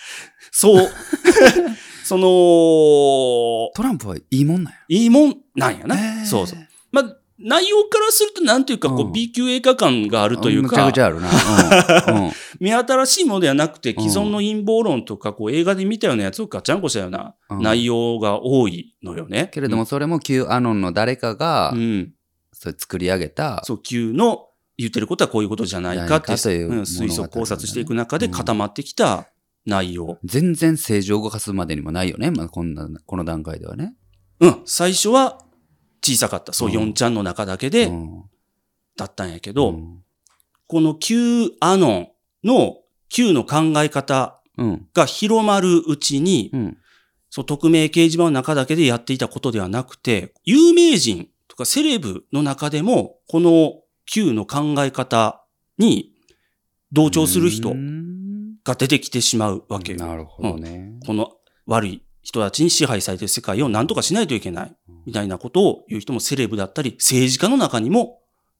[0.51, 0.89] そう。
[2.03, 4.79] その、トランプはいいもんなんや。
[4.89, 6.25] いいもんなんやな。
[6.25, 6.59] そうそう。
[6.91, 11.29] まあ、内容からするとなんていうか、こう、うん B 級映画感があるというむちゃかくち、ゃあるな。
[12.07, 19.49] うんうん目新しいものではなくて、うん既存の陰謀論とか、こう、映画で見たようなやつをガチャンコしたようなうん内容が多いのよね。
[19.53, 22.13] けれども、それも Q アノンの誰かがう、ん。
[22.51, 24.47] それ作り上げた、そう、Q の
[24.77, 29.27] 言ってることはこういうことじゃないかって、いううん物語推測考察していく中でうん固まってきた
[29.65, 30.17] 内容。
[30.25, 32.31] 全然政治を動かすまでにもないよね。
[32.31, 33.93] まあ、こんな、この段階ではね。
[34.41, 34.61] うん。
[34.65, 35.39] 最初は
[36.03, 36.53] 小さかった。
[36.53, 38.23] そう、うん4ちゃんの中だけで、うん
[38.97, 40.03] だったんやけど、うん
[40.67, 42.07] この Q アノン
[42.43, 42.77] の
[43.09, 44.87] Q の考え方うん。
[44.93, 46.77] が広まるうちに、うん。
[47.29, 55.43] そう、匿名掲示板の中だけでやっていたことではなくて、有名人とかセレブの中でも、この Q の考え方
[55.77, 56.11] に
[56.91, 59.99] 同調する人うんが出てきてしまうわけよ。
[59.99, 60.99] なるほどね。
[61.05, 61.31] この
[61.65, 64.75] 悪い人たちに支配されている世界を何とかしないといけない。
[65.05, 68.19] みたいなことを言う人もセレブだったり、政治家の中にも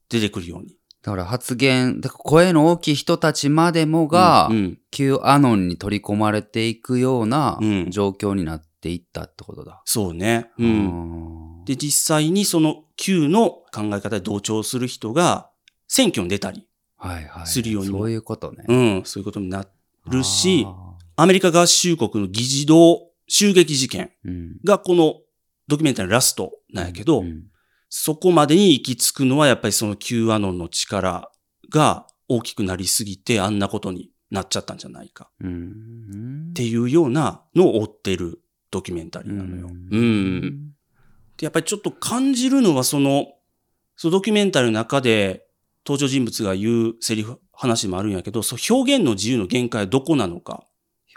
[0.09, 0.75] 出てくるように。
[1.01, 4.79] だから発言、声の大きい人たちまでもがう、ん。
[4.91, 9.81] Q アノンに取り込まれていくようなうん状況になっていったってことだ。
[9.85, 10.49] そうね。
[10.57, 10.63] う。
[10.63, 15.49] うんんで、実際にその Q の考え方で同調する人が
[15.87, 16.67] 選挙に出たり、
[16.97, 17.47] はいはい。
[17.47, 18.65] するようにもそういうことね。
[18.67, 19.65] うん、そういうことにな
[20.07, 24.11] るし、あアメリカ合衆国の議事堂襲撃事件
[24.65, 25.15] がこの
[25.67, 27.43] ドキュメンタリーのラストなんやけど、うん
[27.91, 31.31] そこまでに行き着くのはやっぱりその Q アノンの力
[31.71, 39.67] が大きくなりすぎてあんなことになっちゃったんじゃないかうんっていうようなのを追ってるドキュメンタリーなのよ。
[39.67, 40.71] ううんん。
[41.37, 43.27] でやっぱりちょっと感じるのはその、
[43.95, 45.47] そのドキュメンタリーの中で
[45.85, 50.63] 登場人物が言うセリフ、話もあるんやけど、そう表現の自由の限界はどこなのか。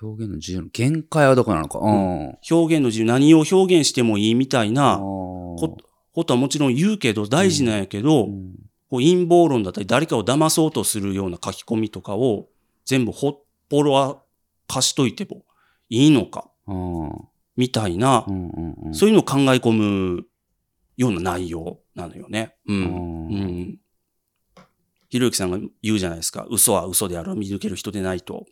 [0.00, 1.78] 表現の自由の限界はどこなのか。
[1.78, 2.38] うん。
[2.50, 5.78] 表現の自由、何を表現してもいいみたいなこ
[6.24, 8.54] とはもちろん言うけど、大事なんやけど、うん
[8.92, 12.50] こう陰謀論だったり誰かを騙そうとするような書き込みとかを
[12.84, 14.20] 全部ほっぽろは
[14.68, 15.46] 貸しといても
[15.88, 17.10] いいのかうん
[17.56, 20.26] みたいな、うんうんうんそういうのを考え込む
[20.98, 22.54] ような内容なのよね。
[22.66, 22.74] う。
[22.74, 23.78] ん。
[25.08, 26.46] ひろゆきさんが言うじゃないですか。
[26.50, 27.34] 嘘は嘘である。
[27.34, 28.44] 見抜ける人でないと、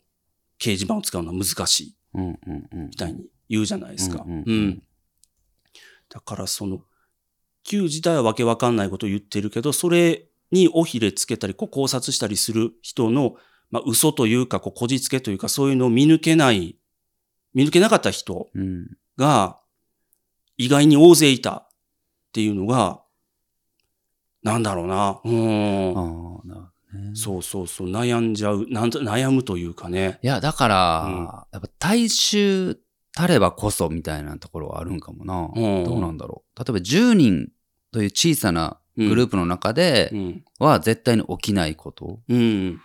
[0.61, 1.95] 掲示板を使うのは難しい。
[2.13, 4.25] みたいに言うじゃないですか。
[6.09, 6.83] だからその、
[7.63, 13.35] Q 自体はわけわかんないことを言ってるけど、それに尾ひれつけたり、こう考察したりする人の、
[13.71, 16.77] まあ、嘘というか、こう、こじつけというか、そういうのを見抜けない、
[17.53, 19.59] 見抜けなかった人うんが、
[20.57, 21.67] 意外に大勢いたっ
[22.33, 23.01] ていうのが、
[24.43, 25.21] なんだろうな。
[25.23, 25.97] うーん。
[25.97, 26.70] ああ、な。
[27.13, 30.19] そうそうそう、悩んじゃう、なんだ悩むというかね。
[30.21, 32.77] いや、だから、うんやっぱ大衆
[33.13, 35.49] たればこそみたいなところはあるんかもな。
[35.53, 36.59] うんどうなんだろう。
[36.59, 37.49] 例えば10人
[37.91, 40.43] という小さなグループの中でうん。
[40.59, 42.79] は絶対に起きないことうん。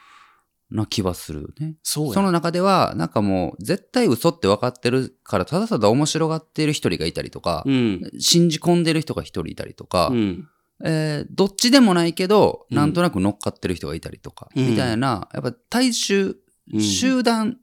[0.70, 1.76] な気はするよね。
[1.82, 8.10] その中では、なんかもう絶対嘘って分かってるから、ただただ面白がっている一人がいたりとか、うん。
[8.18, 10.48] 信じ込んでる人が一人いたりとか、うん。
[10.84, 16.36] えーどっちでもないけど、うんなんとなく乗っかってる人がいたりとか、うんみたいな、やっぱ大衆、
[16.72, 17.58] うん集団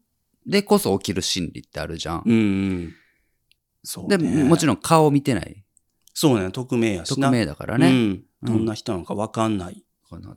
[0.45, 2.23] でこそ起きる心理ってあるじゃん。
[2.25, 2.35] うんう
[2.75, 2.93] ん。
[3.83, 4.43] そう、で、ね。
[4.43, 5.63] もちろん顔見てない。
[6.13, 7.27] そうね、匿名やしな。
[7.27, 7.87] 匿名だからね。
[7.87, 7.93] うん。
[7.93, 9.83] うんどんな人なのかわかんない。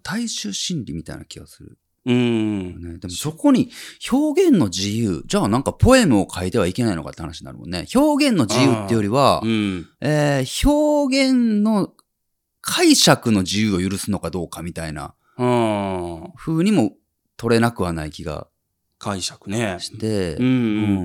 [0.05, 1.77] 大衆心理みたいな気がする。
[2.07, 2.81] うん。
[2.81, 3.71] ね、でもそこに
[4.13, 7.85] 表現の自由、じゃあなんかポエムを書いてはいけないのかって話になるもんね。
[7.95, 9.89] 表現の自由ってよりはう、ん。
[10.01, 11.93] えー表現の
[12.69, 16.33] 解釈の自由を許すのかどうかみたいなうん。
[16.37, 16.93] 風にも
[17.37, 18.49] 取れなくはない気が
[18.99, 19.77] 解釈ね。
[19.79, 20.45] して、うん。
[20.45, 20.49] う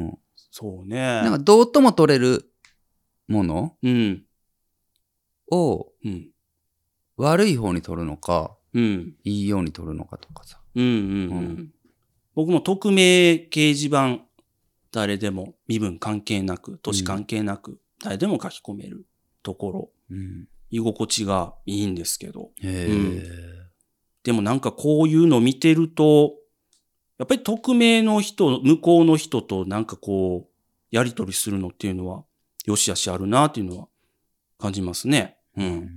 [0.07, 0.17] ん
[0.53, 0.97] そうね。
[0.97, 2.51] なんかどうとも取れる
[3.27, 4.23] ものうん。
[5.51, 6.29] をうん。
[7.17, 9.15] 悪い方に取るのか、うん。
[9.23, 10.59] いいように取るのかとかさ。
[10.75, 10.83] うん。
[10.83, 10.91] うん。
[10.91, 10.95] う。
[10.95, 11.73] うん
[12.33, 14.19] 僕も匿名掲示板、
[14.91, 19.05] 誰でも身分関係なく、年関係なく、誰でも書き込める
[19.43, 22.51] ところ、うん、居心地がいいんですけど。
[22.63, 23.23] へうんえ、
[24.23, 26.33] でもなんかこういうの見てると、
[27.19, 30.51] やっぱり匿名の人、向こうの人となんかこう、
[30.89, 32.23] やりとりするのっていうのは、
[32.65, 33.87] よしあしあるなっていうのは
[34.57, 35.37] 感じますね。
[35.55, 35.89] うん。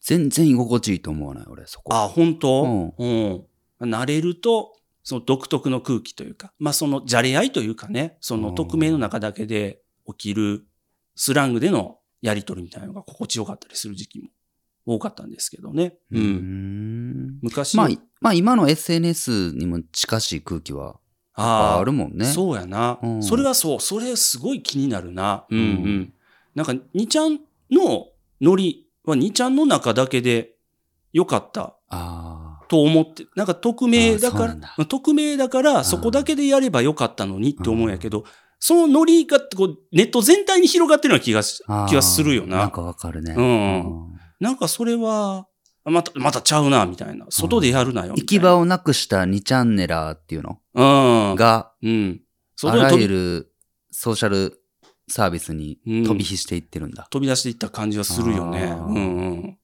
[0.00, 1.94] 全然居心地いいと思わない、俺、そこ。
[1.94, 2.94] あ、本当？
[2.98, 3.44] うん。
[3.80, 10.66] 慣れると、その独特の空気というか、まあそのじゃれ合いというかね、その匿名の中だけで起きる
[11.14, 14.30] スラングでのやりとりみたいなのが心地よかったりする時期も
[14.86, 15.98] 多かったんですけどね。
[16.10, 16.18] う。
[16.18, 16.24] うん
[17.26, 17.38] ん。
[17.42, 20.96] 昔まあ、いまあ今の SNS にも近しい空気は
[21.34, 22.24] あるもんね。
[22.24, 23.80] そうやな、うんそれはそう。
[23.80, 25.44] それすごい気になるな。
[25.50, 25.64] うんうん。
[25.66, 26.14] うん
[26.54, 28.06] なんか、2ちゃんの
[28.40, 30.54] ノリは2ちゃんの中だけで
[31.12, 31.76] 良かった。
[32.68, 38.24] と思って、なんか匿名だから、匿名だからそこだけでやればよかったのにって思うんやけど、
[38.66, 41.42] そのノリがこうネット全体に広がってるような気が
[41.86, 42.56] 気がするよな。
[42.56, 43.34] なんかわかるね。
[43.36, 45.46] うんなんかそれは、
[45.84, 47.26] また、またちゃうな、みたいな。
[47.28, 48.14] 外でやるなよ。
[48.14, 50.60] みたいな行き場をなくした2チャンネラーっていうの？
[50.72, 51.36] うん。
[51.36, 52.22] が、うん。
[52.62, 53.52] あらゆる
[53.90, 54.58] ソーシャル
[55.08, 57.06] サービスに飛び火していってるんだ。
[57.10, 58.62] 飛び出していった感じはするよね。
[58.62, 59.00] うんう
[59.40, 59.58] ん。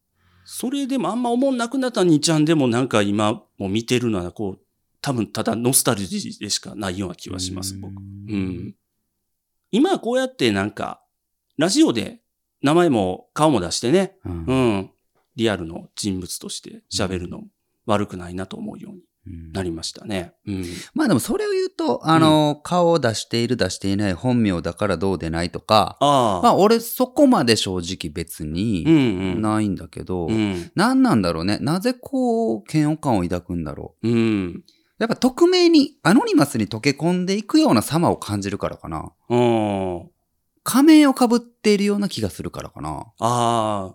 [0.45, 4.61] それでもあんま思んなくなった2ちゃんでもなんか今も見てるのはこう、
[5.01, 7.95] 多分ただノスタルジーでしかないような気はします、僕。
[7.95, 7.97] う
[8.37, 8.75] ん。
[9.71, 11.03] 今はこうやってなんか、
[11.57, 12.21] ラジオで
[12.63, 14.91] 名前も顔も出してね、うんうん。
[15.37, 17.43] リアルの人物として喋るの
[17.87, 20.33] 悪くないなと思うようにうんなりましたね。
[20.47, 20.65] うん。
[20.95, 26.43] まあでもそれを言うと、あの、顔を出している出していない本名だからどうでないとか、ああ。
[26.43, 29.43] まあ俺そこまで正直別うんにうん。
[29.43, 30.71] ないんだけど、うん。
[30.75, 31.59] 何なんだろうね。
[31.61, 34.09] なぜこう、嫌悪感を抱くんだろう。
[34.09, 34.65] うん。
[35.01, 39.13] やっぱ匿名に、アノニマスに溶け込んでいくような様を感じるからかな。
[39.31, 40.11] うん。
[40.63, 43.07] 仮面をかぶっているような気がするからかな。
[43.19, 43.95] あ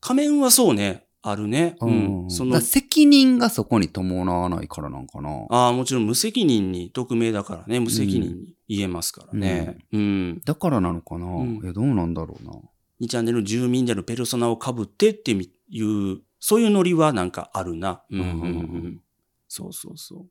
[0.00, 1.06] 仮面はそうね。
[1.22, 1.74] あるね。
[1.80, 2.26] うん。
[2.28, 5.46] そのだから、責任がそこに伴わないからなんかな。
[5.50, 9.78] ああ、もちろん無責任に、匿名だからね、無責任に言えますからね。
[9.92, 10.40] うん。
[10.44, 12.52] だからなのかな、んえ、どうなんだろうな。
[13.00, 15.36] 2チャンネル住民であるペルソナを被ってってい
[15.82, 18.04] う、そういうノリはなんかあるな。
[18.10, 18.46] うんうんううんうん
[18.86, 19.00] ん。
[19.48, 20.26] そうそうそう。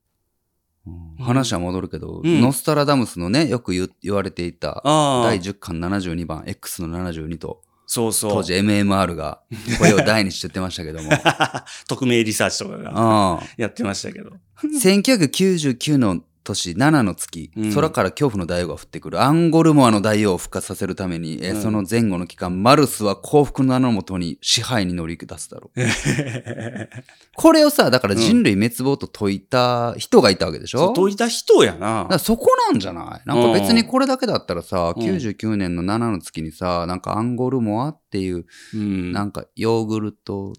[0.85, 4.81] うん話は戻るけど、うんノスタラダムスのね、よく言言われていた。
[4.83, 8.31] 第10巻72番、X の72と、そうそう。
[8.31, 9.41] 当時 MMR が
[9.79, 11.11] 声を大にして言ってましたけども。
[11.87, 14.31] 匿名リサーチとかがやってましたけど。
[14.81, 25.79] 1999の年7の月、うん空から恐怖の大王が降ってくるアンゴルモアの大王を復活させるために、えその前後の期間、マルスは幸福の名のもとに支配に乗り出すだろう。
[27.35, 32.19] これをさ、だから人類滅亡と説いた人がいたわけでしょ、そう、解いた人やな。
[32.19, 33.27] そこなんじゃない？
[33.27, 39.11] なんか別にこれだけだったらさ、うん99年の7の月にさ、なんかアンゴルモアっていう、うん。
[39.11, 40.53] なんかヨーグルト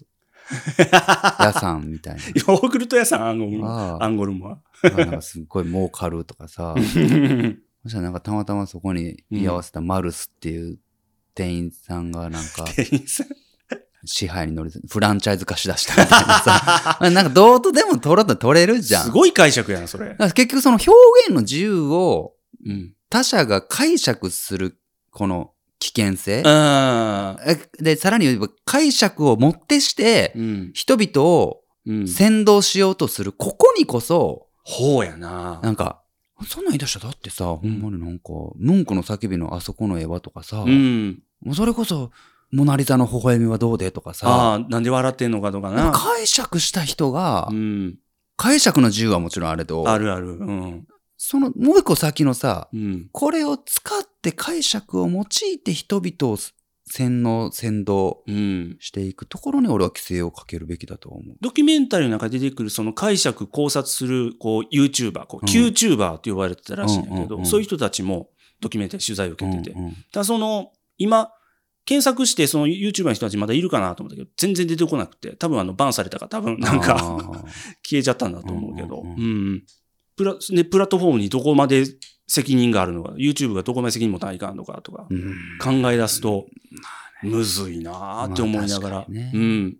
[1.39, 3.57] 屋さんみたい ヨーグルト屋さん、アンゴルな。
[3.57, 4.07] モア。
[4.07, 6.75] ンゴルなんかすっごい儲かるとかさ、
[7.83, 10.77] そしたらなんかたまたまそこに居合わせたマルスっていう
[11.33, 13.27] 店員さんがなんか 店員さん
[14.07, 19.05] 支配に乗り、フランチャイズ化しだしたみたいなさ、なんかどうとでも取ろうと取れるじゃん。
[19.05, 20.91] すごい解釈やな、それ結局その表
[21.27, 22.33] 現の自由を
[22.65, 22.95] うん。
[23.09, 24.79] 他者が解釈する
[25.11, 25.51] この
[25.93, 26.41] 危険性？
[27.79, 30.71] で、さらに言えば解釈をもってしてうん。
[30.73, 32.07] 人々をうん。
[32.07, 35.59] 先導しようとする、ここにこそ、ほうやな。
[35.61, 36.01] なんか、
[36.47, 41.21] そんなん言い出したらだってさ、ほんまになんか、ムンクの叫びのあそこの絵はとかさ、うん。
[41.41, 42.09] もうそれこそ、
[42.51, 45.91] モナリザの微笑みはどうでとかあさ、あ、なんで笑ってんのかとかな。
[45.91, 47.99] 解釈した人が、うん。
[48.35, 50.39] 解釈の自由はもちろんあれど、あるある。
[50.39, 50.87] うん。
[51.27, 53.09] そのもう一個先のさ、うん。
[53.11, 56.37] これを使って解釈を用いて人々を
[56.87, 58.77] 洗脳、先導うん。
[58.79, 61.35] していくところに俺は規制をかけるべきだと思う。
[61.41, 68.29] ドキュメンタリーの中で出てくるその解釈考察するこう YouTuber、こううん QTuber って呼ばれてたらしいんだけど、そういう人たちも
[68.61, 69.71] ドキュメンタリー取材を受けてて。
[69.71, 71.31] うんうんただその、今、
[71.85, 77.33] 検索してその YouTuber の人たちまだいるかなと思ったけど、全然出てこなくて、多分あの、バンされたか多分なんあかー
[77.83, 79.63] 消えちゃったんだと思うけど、うんううんん
[80.15, 81.85] プラ、ね、プラットフォームにどこまで
[82.27, 85.35] 責任があるのか、YouTube がどこまで責任持たないかんのかとかうん。
[85.61, 86.45] 考え出すと、
[87.21, 88.95] むずいなーって思いながら。
[88.97, 89.31] まあね。
[89.33, 89.41] うん。
[89.41, 89.75] うん。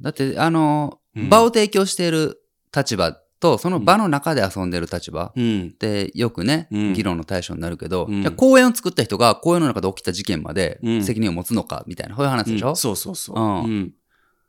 [0.00, 1.28] だって、あの、うん。
[1.28, 2.40] 場を提供している
[2.74, 5.70] 立場と、その場の中で遊んでる立場うん。
[5.74, 6.92] ってよくね、うん。
[6.92, 8.22] 議論の対象になるけど、うん。
[8.22, 11.04] じゃあ公園を作った人が公園の中で起きた事件までうん。
[11.04, 12.76] 責任を持つのかみたいな、そういう話でしょ、うん。
[12.76, 13.36] そうそうそう。
[13.36, 13.64] うん。
[13.64, 13.92] うん。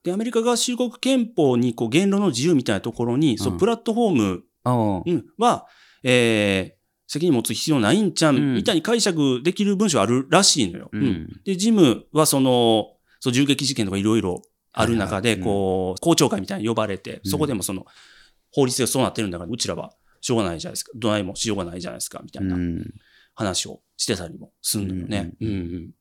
[0.04, 3.60] で、アメリカ合衆国憲法にこう言論の自由みたいなところに、そううん。
[3.60, 5.68] プラットフォームうんうんは、
[6.04, 10.90] えー責任持つ必要ないんちゃん、うんみたいに解釈できる文章あるらしいのよ。
[10.92, 12.88] ううんんで、ジムはその、
[13.20, 17.86] そう銃撃事件とかいろいろある中で、こう、公聴会みたいに呼ばれて、うんそこでもその、
[18.52, 20.92] 法律でそうなってるんだから、うちらはしょうがないじゃないですか。
[20.96, 22.94] どないもしようがないじゃないですか、みたいなうん
[23.36, 25.34] 話をしてたりもするのよね。
[25.40, 25.94] ううんんうん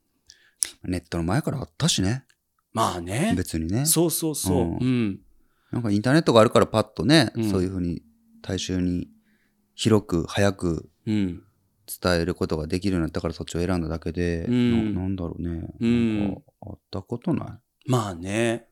[0.85, 2.25] ネットの前からあったしね、
[2.73, 3.35] まあね。
[3.37, 3.85] 別にね。
[3.85, 4.57] そうそうそう。
[4.57, 5.21] うんうん。
[5.73, 8.03] なんかインターネットがあるからパッとね、うんそういうふうに
[8.43, 9.09] 大衆に
[9.75, 11.43] 広く早くうん。
[12.01, 15.67] 伝えることができるようになったからそっちを選んだだけで、うんななんだろうね。
[15.81, 17.91] うんなんかあったことない？
[17.91, 18.67] まあね。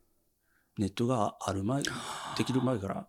[0.79, 3.07] ネットがある前、できる前から。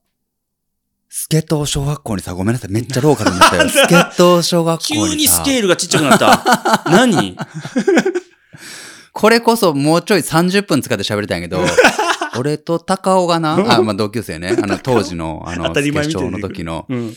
[1.07, 3.69] スケトウ小学校にさ、ごめんなさい、めっちゃローカルになったよ。
[3.69, 5.09] スケトウ小学校にさ。
[5.11, 6.83] 急にスケールがちっちゃくなった。
[6.89, 7.37] 何？
[9.13, 11.61] これこそもうちょい30分使って喋りたいんやけど、
[12.37, 17.13] 俺と高尾がな、あ、まあ同級生ね、 あの当時の、あの、 当たり前たいにの時の、うん。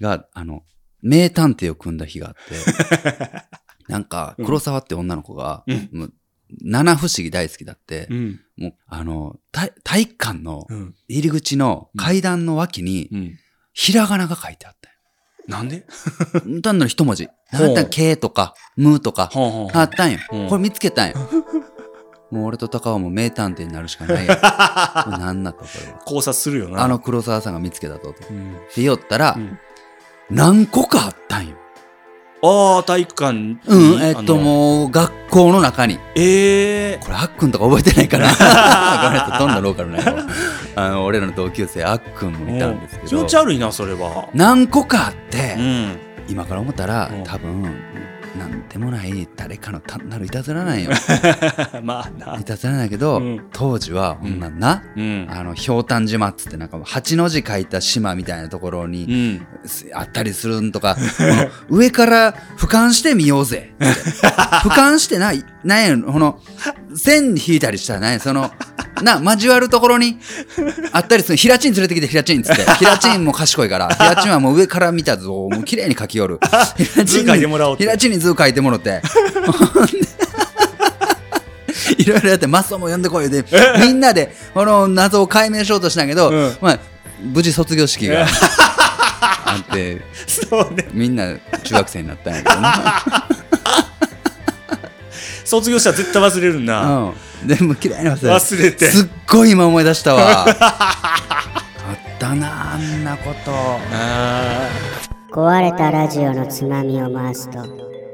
[0.00, 0.62] が、あの、
[1.02, 3.42] 名探偵を組んだ日があって、
[3.88, 6.12] なんか、うん黒沢って女の子が、うんもう
[6.60, 8.40] 七不思議大好きだって、うん。
[8.58, 10.94] もう、あの、体体育館のうん。
[11.08, 13.38] 入り口の階段の脇に、うん。
[13.72, 14.82] ひらがなが書いてあった
[15.48, 15.78] なんで？
[15.78, 16.62] よ。
[16.62, 17.28] 単なる一文字。
[17.52, 19.30] なんだ、けとか、むとか、
[19.74, 20.18] あったんよ。
[20.32, 21.16] うんこれ見つけたんよ。
[22.32, 24.34] もう俺と高尾も名探偵になるしかないよ。
[25.04, 25.98] これなと、これは。
[26.04, 26.82] 考察するよな。
[26.82, 28.12] あの、黒沢さんが見つけたと。
[28.12, 28.54] とうん。
[28.54, 29.58] で、言ったらう、ん
[30.30, 31.56] 何個かあったんよ。
[32.42, 33.58] ああ、体育館に。
[33.66, 34.36] うん、えっと、あの。
[34.36, 35.98] もう、学校の中に。
[36.16, 38.24] ええこれ、あっくんとか覚えてないかな
[39.04, 40.28] ごめんなさい、どんなローカルなの
[40.74, 47.74] あの俺らの同級生あっくんもいたんですけど気持ち悪いなそれは何個かあって、うん今から思ったら、うん多分
[48.38, 50.90] なんでもない誰かの単なるいたずらなんよ。
[51.82, 52.38] まあな。
[52.40, 53.46] いたずらなんやけど、うん。
[53.52, 54.58] 当時はほんなん。
[54.58, 55.26] な、うん。
[55.30, 59.68] あのひょうたん島っつってなんか八の字書いた島みたいなところに、うん。
[59.68, 60.96] すあったりするんとか、
[61.68, 63.74] 上から俯瞰してみようぜ。
[63.78, 66.40] 俯瞰してない、なんやろ、この、
[66.94, 68.50] 線引いたりしたらね、その、
[69.02, 70.18] な、交わるところに
[70.92, 71.36] あったりする。
[71.36, 72.64] ヒラチン連れてきて、ヒラチンっつって。
[72.78, 76.38] ヒラチンも賢いから、ヒラチンはもう上から見た図をもう綺麗に書き寄る。
[76.76, 79.02] ヒラチン図書いてもらおうってヒラチンに図書いてもらって。
[81.98, 83.44] いろいろやって、マスオも呼んでこいで、
[83.80, 86.78] みんなで、この謎を解明しようとしたけど、うんまあ、
[87.20, 88.26] 無事卒業式が
[89.44, 93.02] あって、そうねみんな中学生になったんやけどな。
[95.44, 97.12] 卒業したら絶対忘れるなうん。
[97.46, 98.86] でも嫌いな忘れ忘れて。
[98.86, 100.46] すっごい今思い出したわ。
[100.48, 101.56] あ
[101.92, 103.52] ったな、あんなこと。
[103.92, 104.68] あ
[105.30, 107.64] 壊れたラジオのつまみを回すと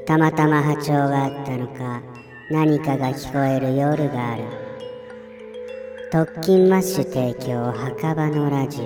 [0.05, 2.01] たまたま波長があったのか
[2.49, 4.43] 何かが聞こえる夜がある。
[6.11, 8.85] 特勤マッシュ提供墓場のラジオ。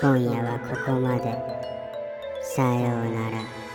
[0.00, 1.56] 今夜はここまで。
[2.56, 2.74] さよう
[3.14, 3.65] なら